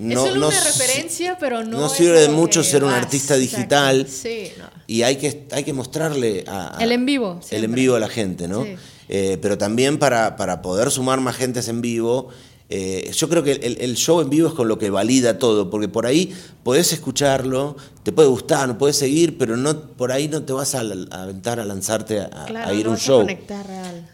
[0.00, 1.78] no, es solo una referencia, pero no.
[1.78, 4.08] No sirve de mucho ser un artista digital.
[4.08, 4.64] Sí, no.
[4.88, 7.40] Y hay que, hay que mostrarle a, el en vivo.
[7.52, 8.66] El en vivo a la gente, ¿no?
[9.08, 12.30] Eh, pero también para, para, poder sumar más gentes en vivo.
[12.68, 15.88] Eh, yo creo que el, show en vivo es con lo que valida todo, porque
[15.88, 20.42] por ahí podés escucharlo, te puede gustar, no puedes seguir, pero no por ahí no
[20.42, 23.24] te vas a, aventar a lanzarte a, ir a un show.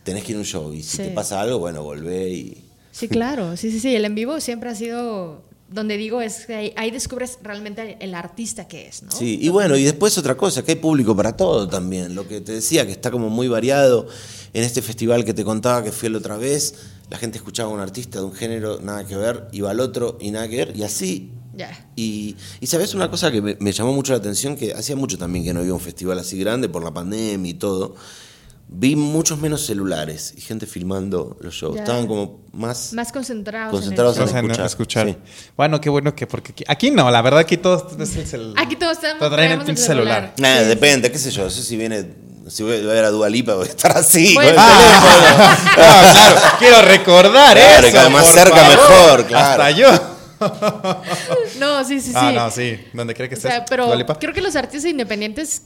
[0.04, 2.64] Tenés que ir a un show y si te pasa algo, bueno, volvé y...
[2.90, 5.40] Sí, claro, sí, sí, sí, el en vivo siempre ha sido
[5.72, 9.10] donde digo es que ahí, descubres realmente el artista que es, ¿no?
[9.10, 12.14] Sí, y bueno, y después otra cosa, que hay público para todo también.
[12.14, 14.06] Lo que te decía, que está como muy variado.
[14.54, 16.74] En este festival que te contaba que fui la otra vez,
[17.12, 20.16] la gente escuchaba a un artista de un género nada que ver, iba al otro
[20.18, 21.31] y nada que ver, y así.
[21.55, 21.90] Ya.
[21.94, 25.18] Y, y, sabes una cosa que me, me, llamó mucho la atención, que hacía mucho
[25.18, 27.94] también que no había un festival así grande por la pandemia y todo
[28.75, 31.77] vi muchos menos celulares y gente filmando los shows.
[31.77, 32.92] Estaban como más...
[32.94, 33.70] Más concentrados.
[33.70, 35.18] Concentrados en, escuchar.
[35.57, 36.27] Bueno, qué bueno que...
[36.27, 39.31] Porque aquí, no, la verdad aquí todos es el Aquí todos estamos...
[39.31, 40.35] traen el pinche celular.
[40.38, 41.44] Nada, depende, qué sé yo.
[41.44, 42.32] No sé si viene...
[42.48, 44.37] Si voy a ver a Dualipa voy a estar así.
[44.57, 48.11] ah, claro, quiero recordar claro, eso.
[48.11, 49.62] más cerca mejor, claro.
[49.62, 49.90] Hasta yo.
[51.61, 52.16] no, sí, sí, sí.
[52.16, 52.81] Ah, no, sí.
[52.92, 53.52] Donde cree que estés.
[53.68, 55.62] pero creo que los artistas independientes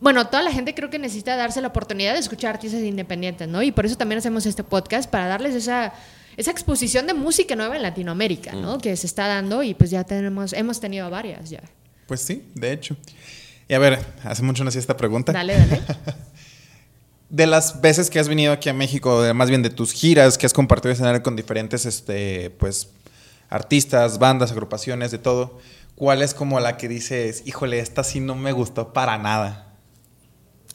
[0.00, 3.62] bueno, toda la gente creo que necesita darse la oportunidad de escuchar artistas independientes, ¿no?
[3.62, 5.94] Y por eso también hacemos este podcast, para darles esa,
[6.36, 8.76] esa exposición de música nueva en Latinoamérica, ¿no?
[8.76, 8.80] Mm.
[8.80, 11.62] Que se está dando y pues ya tenemos, hemos tenido varias ya.
[12.06, 12.96] Pues sí, de hecho.
[13.68, 15.32] Y a ver, hace mucho no hacía esta pregunta.
[15.32, 15.82] Dale, dale.
[17.28, 20.46] de las veces que has venido aquí a México, más bien de tus giras, que
[20.46, 22.90] has compartido escenario con diferentes, este, pues,
[23.48, 25.58] artistas, bandas, agrupaciones, de todo,
[25.94, 29.74] ¿cuál es como la que dices, híjole, esta sí no me gustó para nada?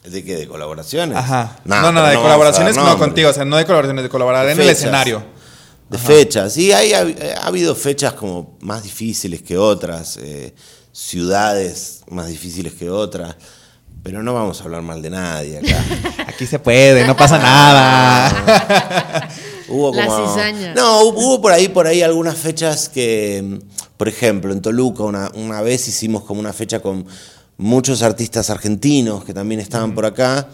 [0.03, 0.35] ¿De qué?
[0.35, 1.15] ¿De colaboraciones?
[1.15, 1.59] Ajá.
[1.63, 4.69] no, no, de colaboraciones no, contigo, o sea, no de colaboraciones, de colaborar en el
[4.69, 5.23] escenario.
[5.89, 10.55] De fechas, sí, hay, ha, habido fechas como más difíciles que otras, eh,
[10.91, 13.35] ciudades más difíciles que otras,
[14.03, 15.85] pero no vamos a hablar mal de nadie acá.
[16.27, 19.29] Aquí se puede, no pasa nada.
[19.67, 20.35] hubo como,
[20.75, 23.59] No, hubo por ahí, por ahí algunas fechas que,
[23.97, 27.05] por ejemplo, en Toluca una, una vez hicimos como una fecha con
[27.57, 30.49] muchos artistas argentinos que también estaban por acá.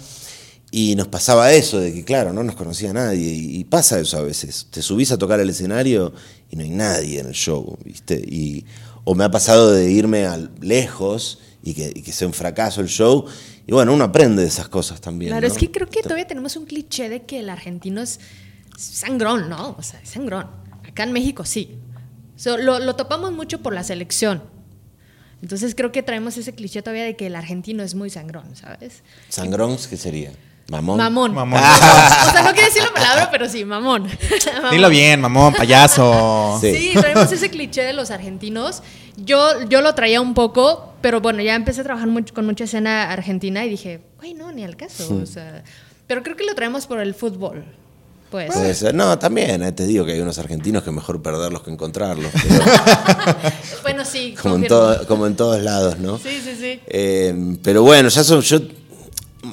[0.70, 3.32] Y nos pasaba eso, de que claro, no nos conocía nadie.
[3.32, 4.68] Y, pasa eso a veces.
[4.70, 6.14] Te subís a tocar el escenario
[6.52, 8.16] y no hay nadie en el show, ¿viste?
[8.16, 8.66] Y,
[9.10, 13.24] o me ha pasado de irme a lejos y que, sea un fracaso el show.
[13.66, 15.32] Y bueno, uno aprende de esas cosas también.
[15.32, 18.20] Claro, es que creo que todavía tenemos un cliché de que el argentino es
[18.78, 19.78] sangrón, ¿no?
[19.80, 20.48] O sea, es sangrón.
[20.86, 21.78] Acá en México sí.
[22.44, 24.42] lo, lo topamos mucho por la selección
[25.42, 29.04] entonces creo que traemos ese cliché todavía de que el argentino es muy sangrón, ¿sabes?
[29.30, 30.32] ¿Sangrón qué sería?
[30.70, 30.98] ¿Mamón?
[30.98, 31.34] Mamón.
[31.34, 31.62] Mamón.
[31.62, 34.10] O sea, no quiere decir la palabra, pero sí, mamón.
[34.72, 36.60] Dilo bien, mamón, payaso.
[36.62, 36.92] Sí.
[36.94, 38.82] traemos ese cliché de los argentinos.
[39.16, 42.66] Yo, yo lo traía un poco, pero bueno, ya empecé a trabajar mucho, con mucha
[42.66, 45.20] escena argentina y dije, güey, no, ni al caso.
[45.22, 45.64] O sea,
[46.06, 47.64] pero creo que lo traemos por el fútbol.
[48.30, 48.94] Puede ser.
[48.94, 52.30] No, también, eh, te digo que hay unos argentinos que mejor perderlos que encontrarlos.
[53.84, 54.36] bueno, sí.
[54.42, 56.18] Como en, todo, como en todos lados, ¿no?
[56.18, 56.82] Sí, sí, sí.
[56.88, 58.60] Eh, pero bueno, ya son, yo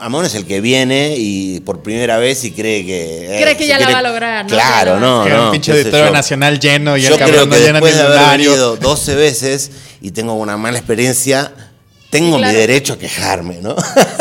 [0.01, 3.37] Amón es el que viene y por primera vez y cree que.
[3.37, 4.51] Eh, cree que ya la va a lograr, ¿no?
[4.51, 5.29] Claro, no.
[5.29, 5.47] no.
[5.47, 9.15] un pinche auditorio nacional lleno y yo el creo que después de haber venido 12
[9.15, 11.53] veces y tengo una mala experiencia,
[12.15, 13.75] tengo mi derecho a quejarme, ¿no?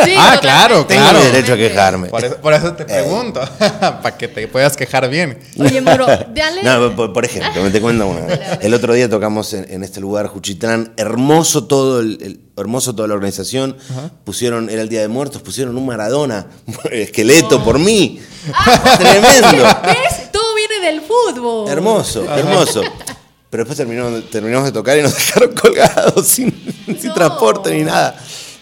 [0.03, 2.09] Sí, ah, claro, Tengo mi derecho a quejarme.
[2.09, 2.85] Por eso, te eh.
[2.87, 5.37] pregunto, para que te puedas quejar bien.
[5.59, 6.63] Oye, Moro, dale.
[6.63, 8.25] No, por, ejemplo, me te cuento una.
[8.61, 13.75] El otro día tocamos en, este lugar, Juchitlán, hermoso todo el, hermoso toda la organización.
[14.23, 16.47] Pusieron, era el Día de Muertos, pusieron un Maradona,
[16.91, 18.19] esqueleto por mí.
[18.53, 19.63] Ah, Tremendo.
[19.83, 20.31] ¿Ves?
[20.31, 21.69] Todo viene del fútbol.
[21.69, 22.81] Hermoso, hermoso.
[23.49, 26.51] Pero después terminamos, terminamos de tocar y nos dejaron colgados sin,
[27.13, 28.19] transporte ni nada.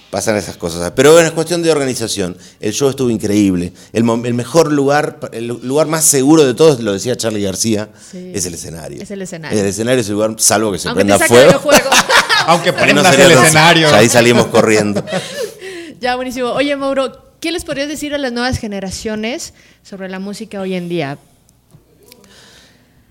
[0.10, 0.91] pasan esas cosas.
[0.93, 2.38] Pero bueno, es cuestión de organización.
[2.60, 3.71] El show estuvo increíble.
[3.93, 8.54] El, mejor lugar, el lugar más seguro de todos, lo decía Charlie García, es el
[8.54, 9.01] escenario.
[9.01, 9.58] Es el escenario.
[9.58, 11.62] El escenario es el lugar, salvo que se prenda fuego.
[12.47, 13.93] Aunque prendas el escenario.
[13.93, 15.04] Ahí salimos corriendo.
[15.99, 16.49] ya, buenísimo.
[16.49, 20.89] Oye, Mauro, ¿qué les podrías decir a las nuevas generaciones sobre la música hoy en
[20.89, 21.17] día?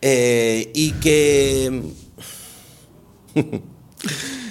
[0.03, 1.83] Eh, y que...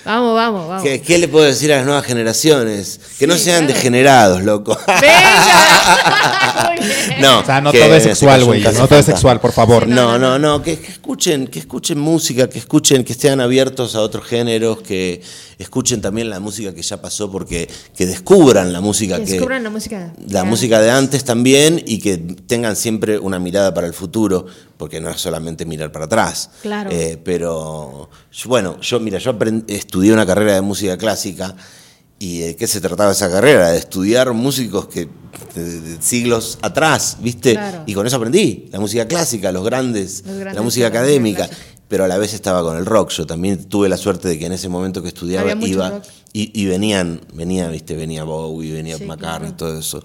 [0.05, 0.83] Vamos, vamos, vamos.
[0.83, 2.99] ¿Qué, le puedo decir a las nuevas generaciones?
[3.17, 4.77] Que no sean degenerados, loco.
[7.19, 8.61] no, o sea, no todo es sexual, güey.
[8.61, 9.87] No todo es sexual, por favor.
[9.87, 14.25] No, no, no, que, escuchen, que escuchen música, que escuchen, que estén abiertos a otros
[14.25, 15.21] géneros, que
[15.59, 19.69] escuchen también la música que ya pasó, porque que descubran la música que, descubran la
[19.69, 20.13] música.
[20.27, 24.45] La música de antes también y que tengan siempre una mirada para el futuro,
[24.77, 26.49] porque no es solamente mirar para atrás.
[26.61, 26.89] Claro.
[26.91, 28.09] Eh, pero
[28.45, 31.53] bueno, yo mira, yo estudié una carrera de música clásica
[32.19, 35.09] y de qué se trataba esa carrera, de estudiar músicos que
[35.55, 37.59] de, siglos atrás, ¿viste?
[37.85, 41.49] Y con eso aprendí la música clásica, los grandes, la música académica
[41.89, 43.09] pero a la vez estaba con el rock.
[43.09, 47.19] Yo también tuve la suerte de que en ese momento que estudiaba iba y, venían,
[47.33, 50.01] venía, viste, venía Bowie, venía McCartney, todo eso.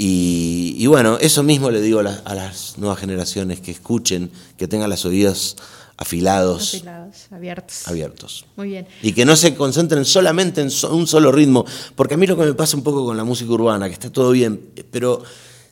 [0.00, 5.04] Y, bueno, eso mismo le digo a las, nuevas generaciones, que escuchen, que tengan los
[5.04, 5.56] oídos
[5.96, 6.74] afilados.
[6.74, 7.88] Afilados, abiertos.
[7.88, 8.46] Abiertos.
[8.54, 8.86] Muy bien.
[9.02, 12.44] Y que no se concentren solamente en un solo ritmo, porque a mí lo que
[12.44, 14.60] me pasa un poco con la música urbana, que está todo bien,
[14.92, 15.24] pero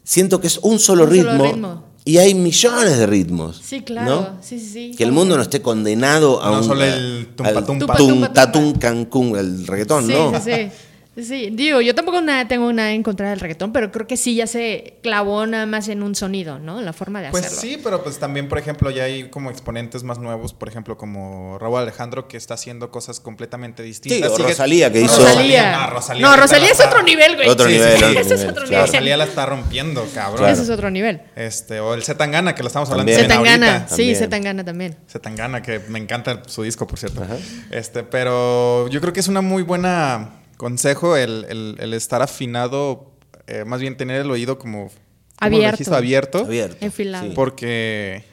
[0.03, 3.61] siento que es un solo ritmo y hay millones de ritmos.
[3.63, 4.37] Sí, claro.
[4.41, 4.95] Sí, sí, sí.
[4.97, 6.65] Que el mundo no esté condenado a no un.
[6.65, 10.41] solo el tumpa, tatún cancún, el reggaetón, ¿no?
[10.41, 10.71] Sí, sí.
[11.17, 14.35] Sí, digo, yo tampoco nada, tengo nada en contra del reggaetón, pero creo que sí
[14.35, 16.79] ya se clavó nada más en un sonido, ¿no?
[16.79, 17.61] En la forma de pues hacerlo.
[17.61, 20.99] Pues sí, pero pues también, por ejemplo, ya hay como exponentes más nuevos, por ejemplo,
[20.99, 24.37] como Raúl Alejandro, que está haciendo cosas completamente distintas.
[24.37, 25.17] Sí, o Rosalía, que hizo...
[25.17, 25.79] Rosalía.
[25.79, 27.49] No, Rosalía, no, Rosalía es otro nivel, güey.
[27.49, 28.81] Otro nivel, Ese es otro nivel.
[28.83, 30.51] Rosalía la está rompiendo, cabrón.
[30.51, 31.23] Ese es otro nivel.
[31.35, 33.31] Este, o el Zetangana, que lo estamos hablando también.
[33.31, 34.97] Zetangana, sí, Zetangana también.
[35.11, 37.27] Zetangana, que me encanta su disco, por cierto.
[37.71, 43.13] Este, pero yo creo que es una muy buena consejo el, estar afinado,
[43.47, 44.91] eh, más bien tener el oído como
[45.39, 45.95] abierto.
[45.95, 46.39] abierto.
[46.39, 46.77] Abierto.
[46.81, 47.35] Enfilado.
[47.35, 48.25] Porque,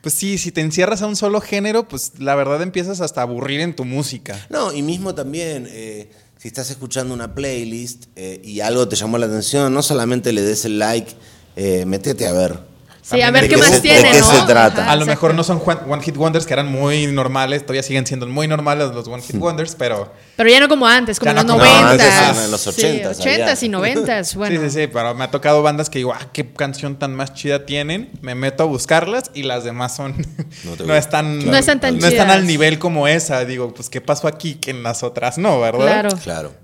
[0.00, 3.24] pues sí, si te encierras a un solo género, pues la verdad empiezas hasta a
[3.24, 4.46] aburrir en tu música.
[4.50, 9.18] No, y mismo también, eh, si estás escuchando una playlist eh, y algo te llamó
[9.18, 11.14] la atención, no solamente le des el like,
[11.84, 12.71] metete a ver
[13.02, 14.88] Sí, a ver qué más tiene, ¿De qué se trata?
[14.88, 18.28] a lo mejor no son One Hit Wonders que eran muy normales, todavía siguen siendo
[18.28, 20.12] muy normales los One Hit Wonders, pero...
[20.36, 22.44] Pero ya no como antes, como en los 90.
[22.44, 23.14] en los 80.
[23.14, 24.60] Sí, 80 y 90, bueno.
[24.60, 27.34] Sí, sí, sí, pero me ha tocado bandas que digo, ah, qué canción tan más
[27.34, 30.14] chida tienen, me meto a buscarlas y las demás son...
[30.86, 31.44] No, están...
[31.44, 34.70] No están tan No están al nivel como esa, digo, pues qué pasó aquí que
[34.70, 35.80] en las otras no, ¿verdad?
[35.80, 36.08] Claro.
[36.22, 36.61] Claro.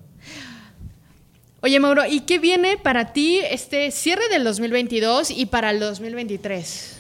[1.61, 6.93] Oye, Mauro, ¿y qué viene para ti este cierre del 2022 y para el 2023?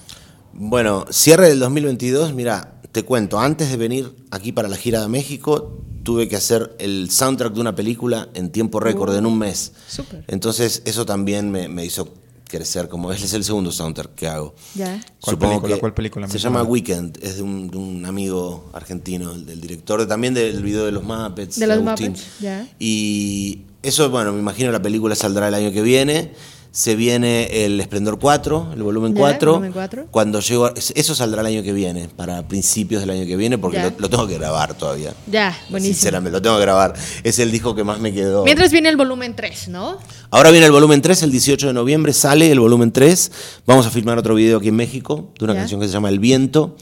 [0.52, 5.06] Bueno, cierre del 2022, mira, te cuento, antes de venir aquí para la gira de
[5.06, 9.36] México, tuve que hacer el soundtrack de una película en tiempo récord, en un uh,
[9.36, 9.74] mes.
[9.86, 10.24] Súper.
[10.26, 12.12] Entonces, eso también me, hizo
[12.48, 14.56] crecer, como es el segundo soundtrack que hago.
[14.74, 15.00] Ya.
[15.20, 15.76] ¿Cuál película?
[15.76, 16.28] ¿Cuál película?
[16.28, 21.04] Se llama Weekend, es de un, amigo argentino, del director también del video de los
[21.04, 21.60] Muppets.
[21.60, 22.66] De los Muppets, ya.
[22.80, 26.32] Y eso, bueno, me imagino la película saldrá el año que viene.
[26.70, 29.62] Se viene el Esplendor 4, el volumen 4.
[30.10, 33.90] Cuando llego, eso saldrá el año que viene, para principios del año que viene, porque
[33.98, 35.14] lo, tengo que grabar todavía.
[35.26, 35.94] Ya, buenísimo.
[35.94, 36.94] Sinceramente, lo tengo que grabar.
[37.24, 38.44] Es el disco que más me quedó.
[38.44, 39.96] Mientras viene el volumen 3, ¿no?
[40.30, 43.32] Ahora viene el volumen 3, el 18 de noviembre sale el volumen 3.
[43.66, 46.18] Vamos a filmar otro video aquí en México de una canción que se llama El
[46.18, 46.76] Viento.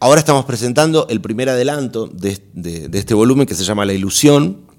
[0.00, 4.69] Ahora estamos presentando el primer adelanto de, de este volumen que se llama La Ilusión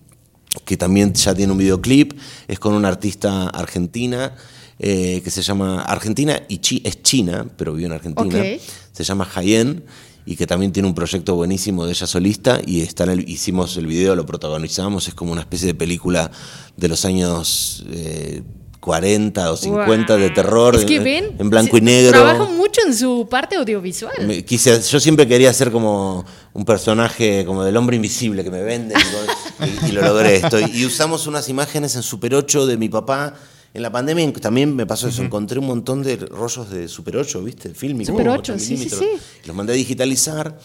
[0.65, 2.13] que también ya tiene un videoclip,
[2.47, 4.35] es con una artista argentina
[4.79, 8.43] eh, que se llama Argentina y es china, pero vive en Argentina,
[8.91, 9.83] se llama Hayen
[10.25, 13.87] y que también tiene un proyecto buenísimo de ella solista y está en hicimos el
[13.87, 16.31] video, lo protagonizamos, es como una especie de película
[16.77, 17.85] de los años...
[17.89, 18.43] Eh,
[18.81, 22.11] 40 o 50 de terror en, blanco y negro.
[22.11, 24.43] Trabaja mucho en su parte audiovisual.
[24.43, 28.95] quise, yo siempre quería ser como un personaje como del hombre invisible que me vende
[29.87, 30.37] y, lo logré.
[30.37, 33.35] Estoy, y usamos unas imágenes en Super 8 de mi papá.
[33.73, 37.43] En la pandemia también me pasó eso, encontré un montón de rollos de Super 8,
[37.43, 37.73] ¿viste?
[37.73, 38.13] Fílmicos.
[38.13, 39.07] Super 8, sí, sí, sí.
[39.45, 40.57] Los mandé a digitalizar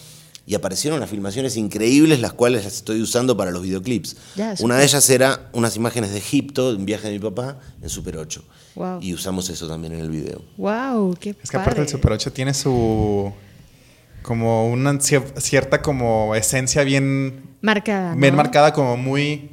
[0.47, 4.15] y aparecieron las filmaciones increíbles, las cuales las estoy usando para los videoclips.
[4.61, 7.89] Una de ellas era unas imágenes de Egipto, de un viaje de mi papá, en
[7.89, 8.41] Super 8.
[9.01, 10.41] Y usamos eso también en el video.
[10.55, 11.17] ¡Wow!
[11.19, 13.29] ¡Qué Es que aparte del Super 8 tiene su.
[14.21, 17.57] como una cierta como esencia bien.
[17.59, 18.15] Marcada.
[18.15, 19.49] Bien marcada, como muy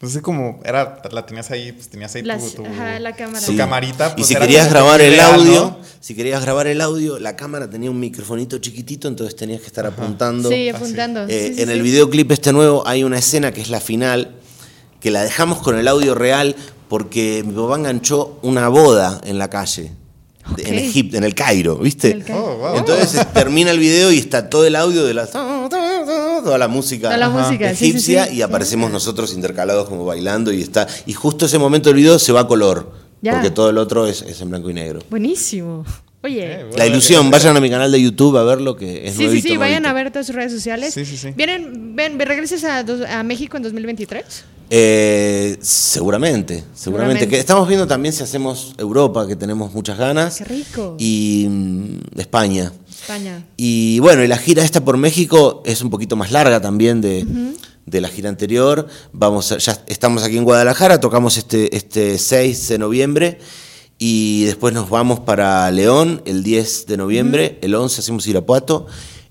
[0.00, 2.28] Entonces, como era, la tenías ahí, pues tenías ahí tu,
[3.00, 3.44] la cámara.
[3.44, 4.14] tu camarita.
[4.14, 7.90] Pues, y si querías grabar el audio, si querías grabar el audio, la cámara tenía
[7.90, 10.48] un microfonito chiquitito, entonces tenías que estar apuntando.
[10.48, 11.26] Sí, apuntando.
[11.28, 14.36] Eh, en el videoclip este nuevo hay una escena que es la final,
[15.00, 16.56] que la dejamos con el audio real
[16.88, 19.92] porque mi papá enganchó una boda en la calle.
[20.56, 22.24] En Egipto, en el Cairo, ¿viste?
[22.32, 25.26] Oh, entonces termina el video y está todo el audio de la
[26.42, 31.58] toda la música, egipcia y aparecemos nosotros intercalados como bailando y está y justo ese
[31.58, 34.74] momento del video se va a color porque todo el otro es, en blanco y
[34.74, 35.00] negro.
[35.10, 35.84] Buenísimo.
[36.22, 39.16] Oye, eh, la ilusión, vayan a mi canal de YouTube a ver lo que es
[39.16, 40.92] Sí, sí, sí, vayan a ver todas sus redes sociales.
[40.92, 41.32] Sí, sí, sí.
[41.34, 44.44] ¿Vienen, ven, regreses a, a México en 2023?
[44.72, 50.36] Eh, seguramente, seguramente, Que estamos viendo también si hacemos Europa, que tenemos muchas ganas.
[50.36, 50.96] Qué rico.
[50.98, 52.70] Y mm, España.
[53.14, 53.44] España.
[53.56, 57.26] Y bueno, y la gira esta por México es un poquito más larga también de,
[57.86, 58.86] la gira anterior.
[59.12, 63.38] Vamos ya estamos aquí en Guadalajara, tocamos este, este 6 de noviembre
[63.98, 68.86] y después nos vamos para León el 10 de noviembre, el 11 hacemos Irapuato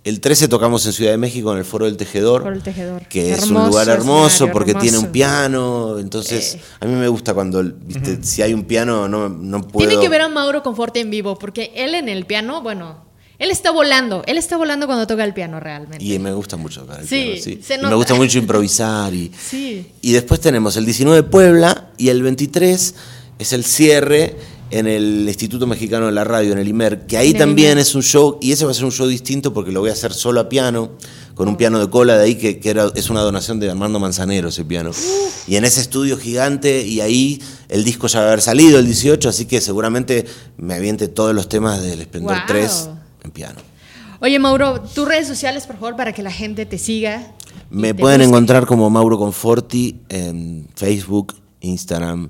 [0.06, 3.06] el 13 tocamos en Ciudad de México en el Foro del Tejedor, Foro del Tejedor.
[3.08, 6.00] que es un lugar hermoso porque tiene un piano.
[6.00, 6.62] Entonces, eh.
[6.80, 9.88] a mí me gusta cuando, viste, si hay un piano, no, no puedo.
[9.88, 13.09] Tiene que ver a Mauro Conforte en vivo, porque él en el piano, bueno,
[13.39, 16.04] él está volando, él está volando cuando toca el piano realmente.
[16.04, 17.60] Y me gusta mucho tocar el piano, sí.
[17.82, 19.13] me gusta mucho improvisar.
[19.13, 19.88] Y, sí.
[20.02, 22.95] y después tenemos el 19 Puebla y el 23
[23.39, 24.36] es el cierre
[24.71, 28.04] en el Instituto Mexicano de la Radio, en el IMER, que ahí también es un
[28.04, 30.41] show, y ese va a ser un show distinto porque lo voy a hacer solo
[30.41, 30.91] a piano,
[31.34, 34.49] con un piano de cola de ahí, que, era, es una donación de Armando Manzanero
[34.49, 34.91] ese piano.
[35.47, 38.86] Y en ese estudio gigante, y ahí el disco ya va a haber salido el
[38.86, 40.25] 18, así que seguramente
[40.58, 42.89] me aviente todos los temas del Esplendor 3
[43.23, 43.60] en piano.
[44.21, 47.32] Oye, Mauro, tus redes sociales, por favor, para que la gente te siga.
[47.69, 52.29] Me pueden encontrar como Mauro Conforti en Facebook, Instagram,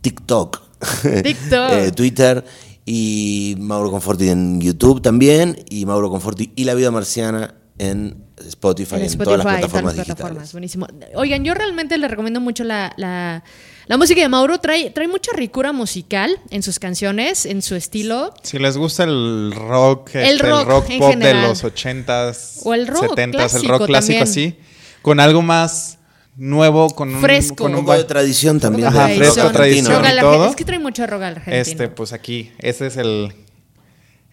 [0.00, 0.72] TikTok
[1.04, 2.44] Eh, Twitter
[2.84, 8.96] y Mauro Conforti en YouTube también y Mauro Conforti y La Vida Marciana en Spotify,
[8.96, 10.52] en, todas las plataformas, digitales.
[10.52, 10.86] Buenísimo.
[11.14, 13.44] Oigan, yo realmente le recomiendo mucho la, la,
[13.88, 14.58] música de Mauro.
[14.58, 18.34] Trae, trae mucha ricura musical en sus canciones, en su estilo.
[18.42, 23.16] Si les gusta el rock, el este, rock, pop de los 80s, o el rock
[23.16, 24.56] 70s, el rock clásico así,
[25.02, 25.98] con algo más
[26.36, 27.56] nuevo con un, fresco.
[27.56, 28.88] Con un poco de tradición también.
[28.88, 30.50] Ajá, fresco, tradición y todo.
[30.50, 31.56] Es que trae mucho rogal argentino.
[31.56, 33.32] Este, pues aquí, ese es el,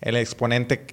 [0.02, 0.86] el exponente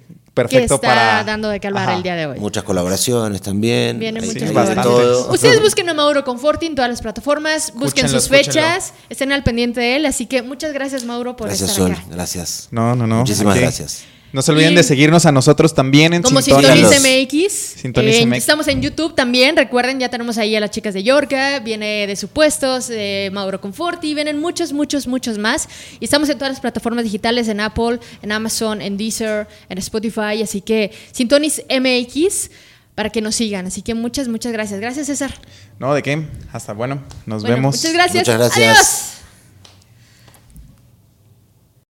[0.43, 2.39] perfecto que está dando de calvar el día de hoy.
[2.39, 3.99] Muchas colaboraciones también.
[3.99, 5.25] Vienen muchas colaboraciones.
[5.29, 9.79] Ustedes busquen a Mauro Conforti en todas las plataformas, busquen sus fechas, estén al pendiente
[9.81, 12.03] de él, así que muchas gracias Mauro por gracias, estar Sol, acá.
[12.09, 12.67] Gracias.
[12.71, 13.19] No, no, no.
[13.19, 14.03] Muchísimas gracias.
[14.33, 17.85] No se olviden de seguirnos a nosotros también en Como MX.
[17.85, 19.55] Eh, estamos en YouTube también.
[19.55, 24.13] Recuerden, ya tenemos ahí a las chicas de Yorka, viene de Supuestos, de Mauro Conforti,
[24.13, 25.69] vienen muchos, muchos, muchos más.
[25.99, 30.41] Y estamos en todas las plataformas digitales, en Apple, en Amazon, en Deezer, en Spotify.
[30.43, 32.51] Así que Sintonis MX
[32.95, 33.67] para que nos sigan.
[33.67, 34.79] Así que muchas, muchas gracias.
[34.79, 35.33] Gracias, César.
[35.79, 36.27] No, ¿de qué?
[36.51, 37.75] Hasta bueno, nos vemos.
[37.75, 38.27] Muchas gracias.
[38.27, 38.77] Muchas gracias.
[38.77, 39.16] Adiós.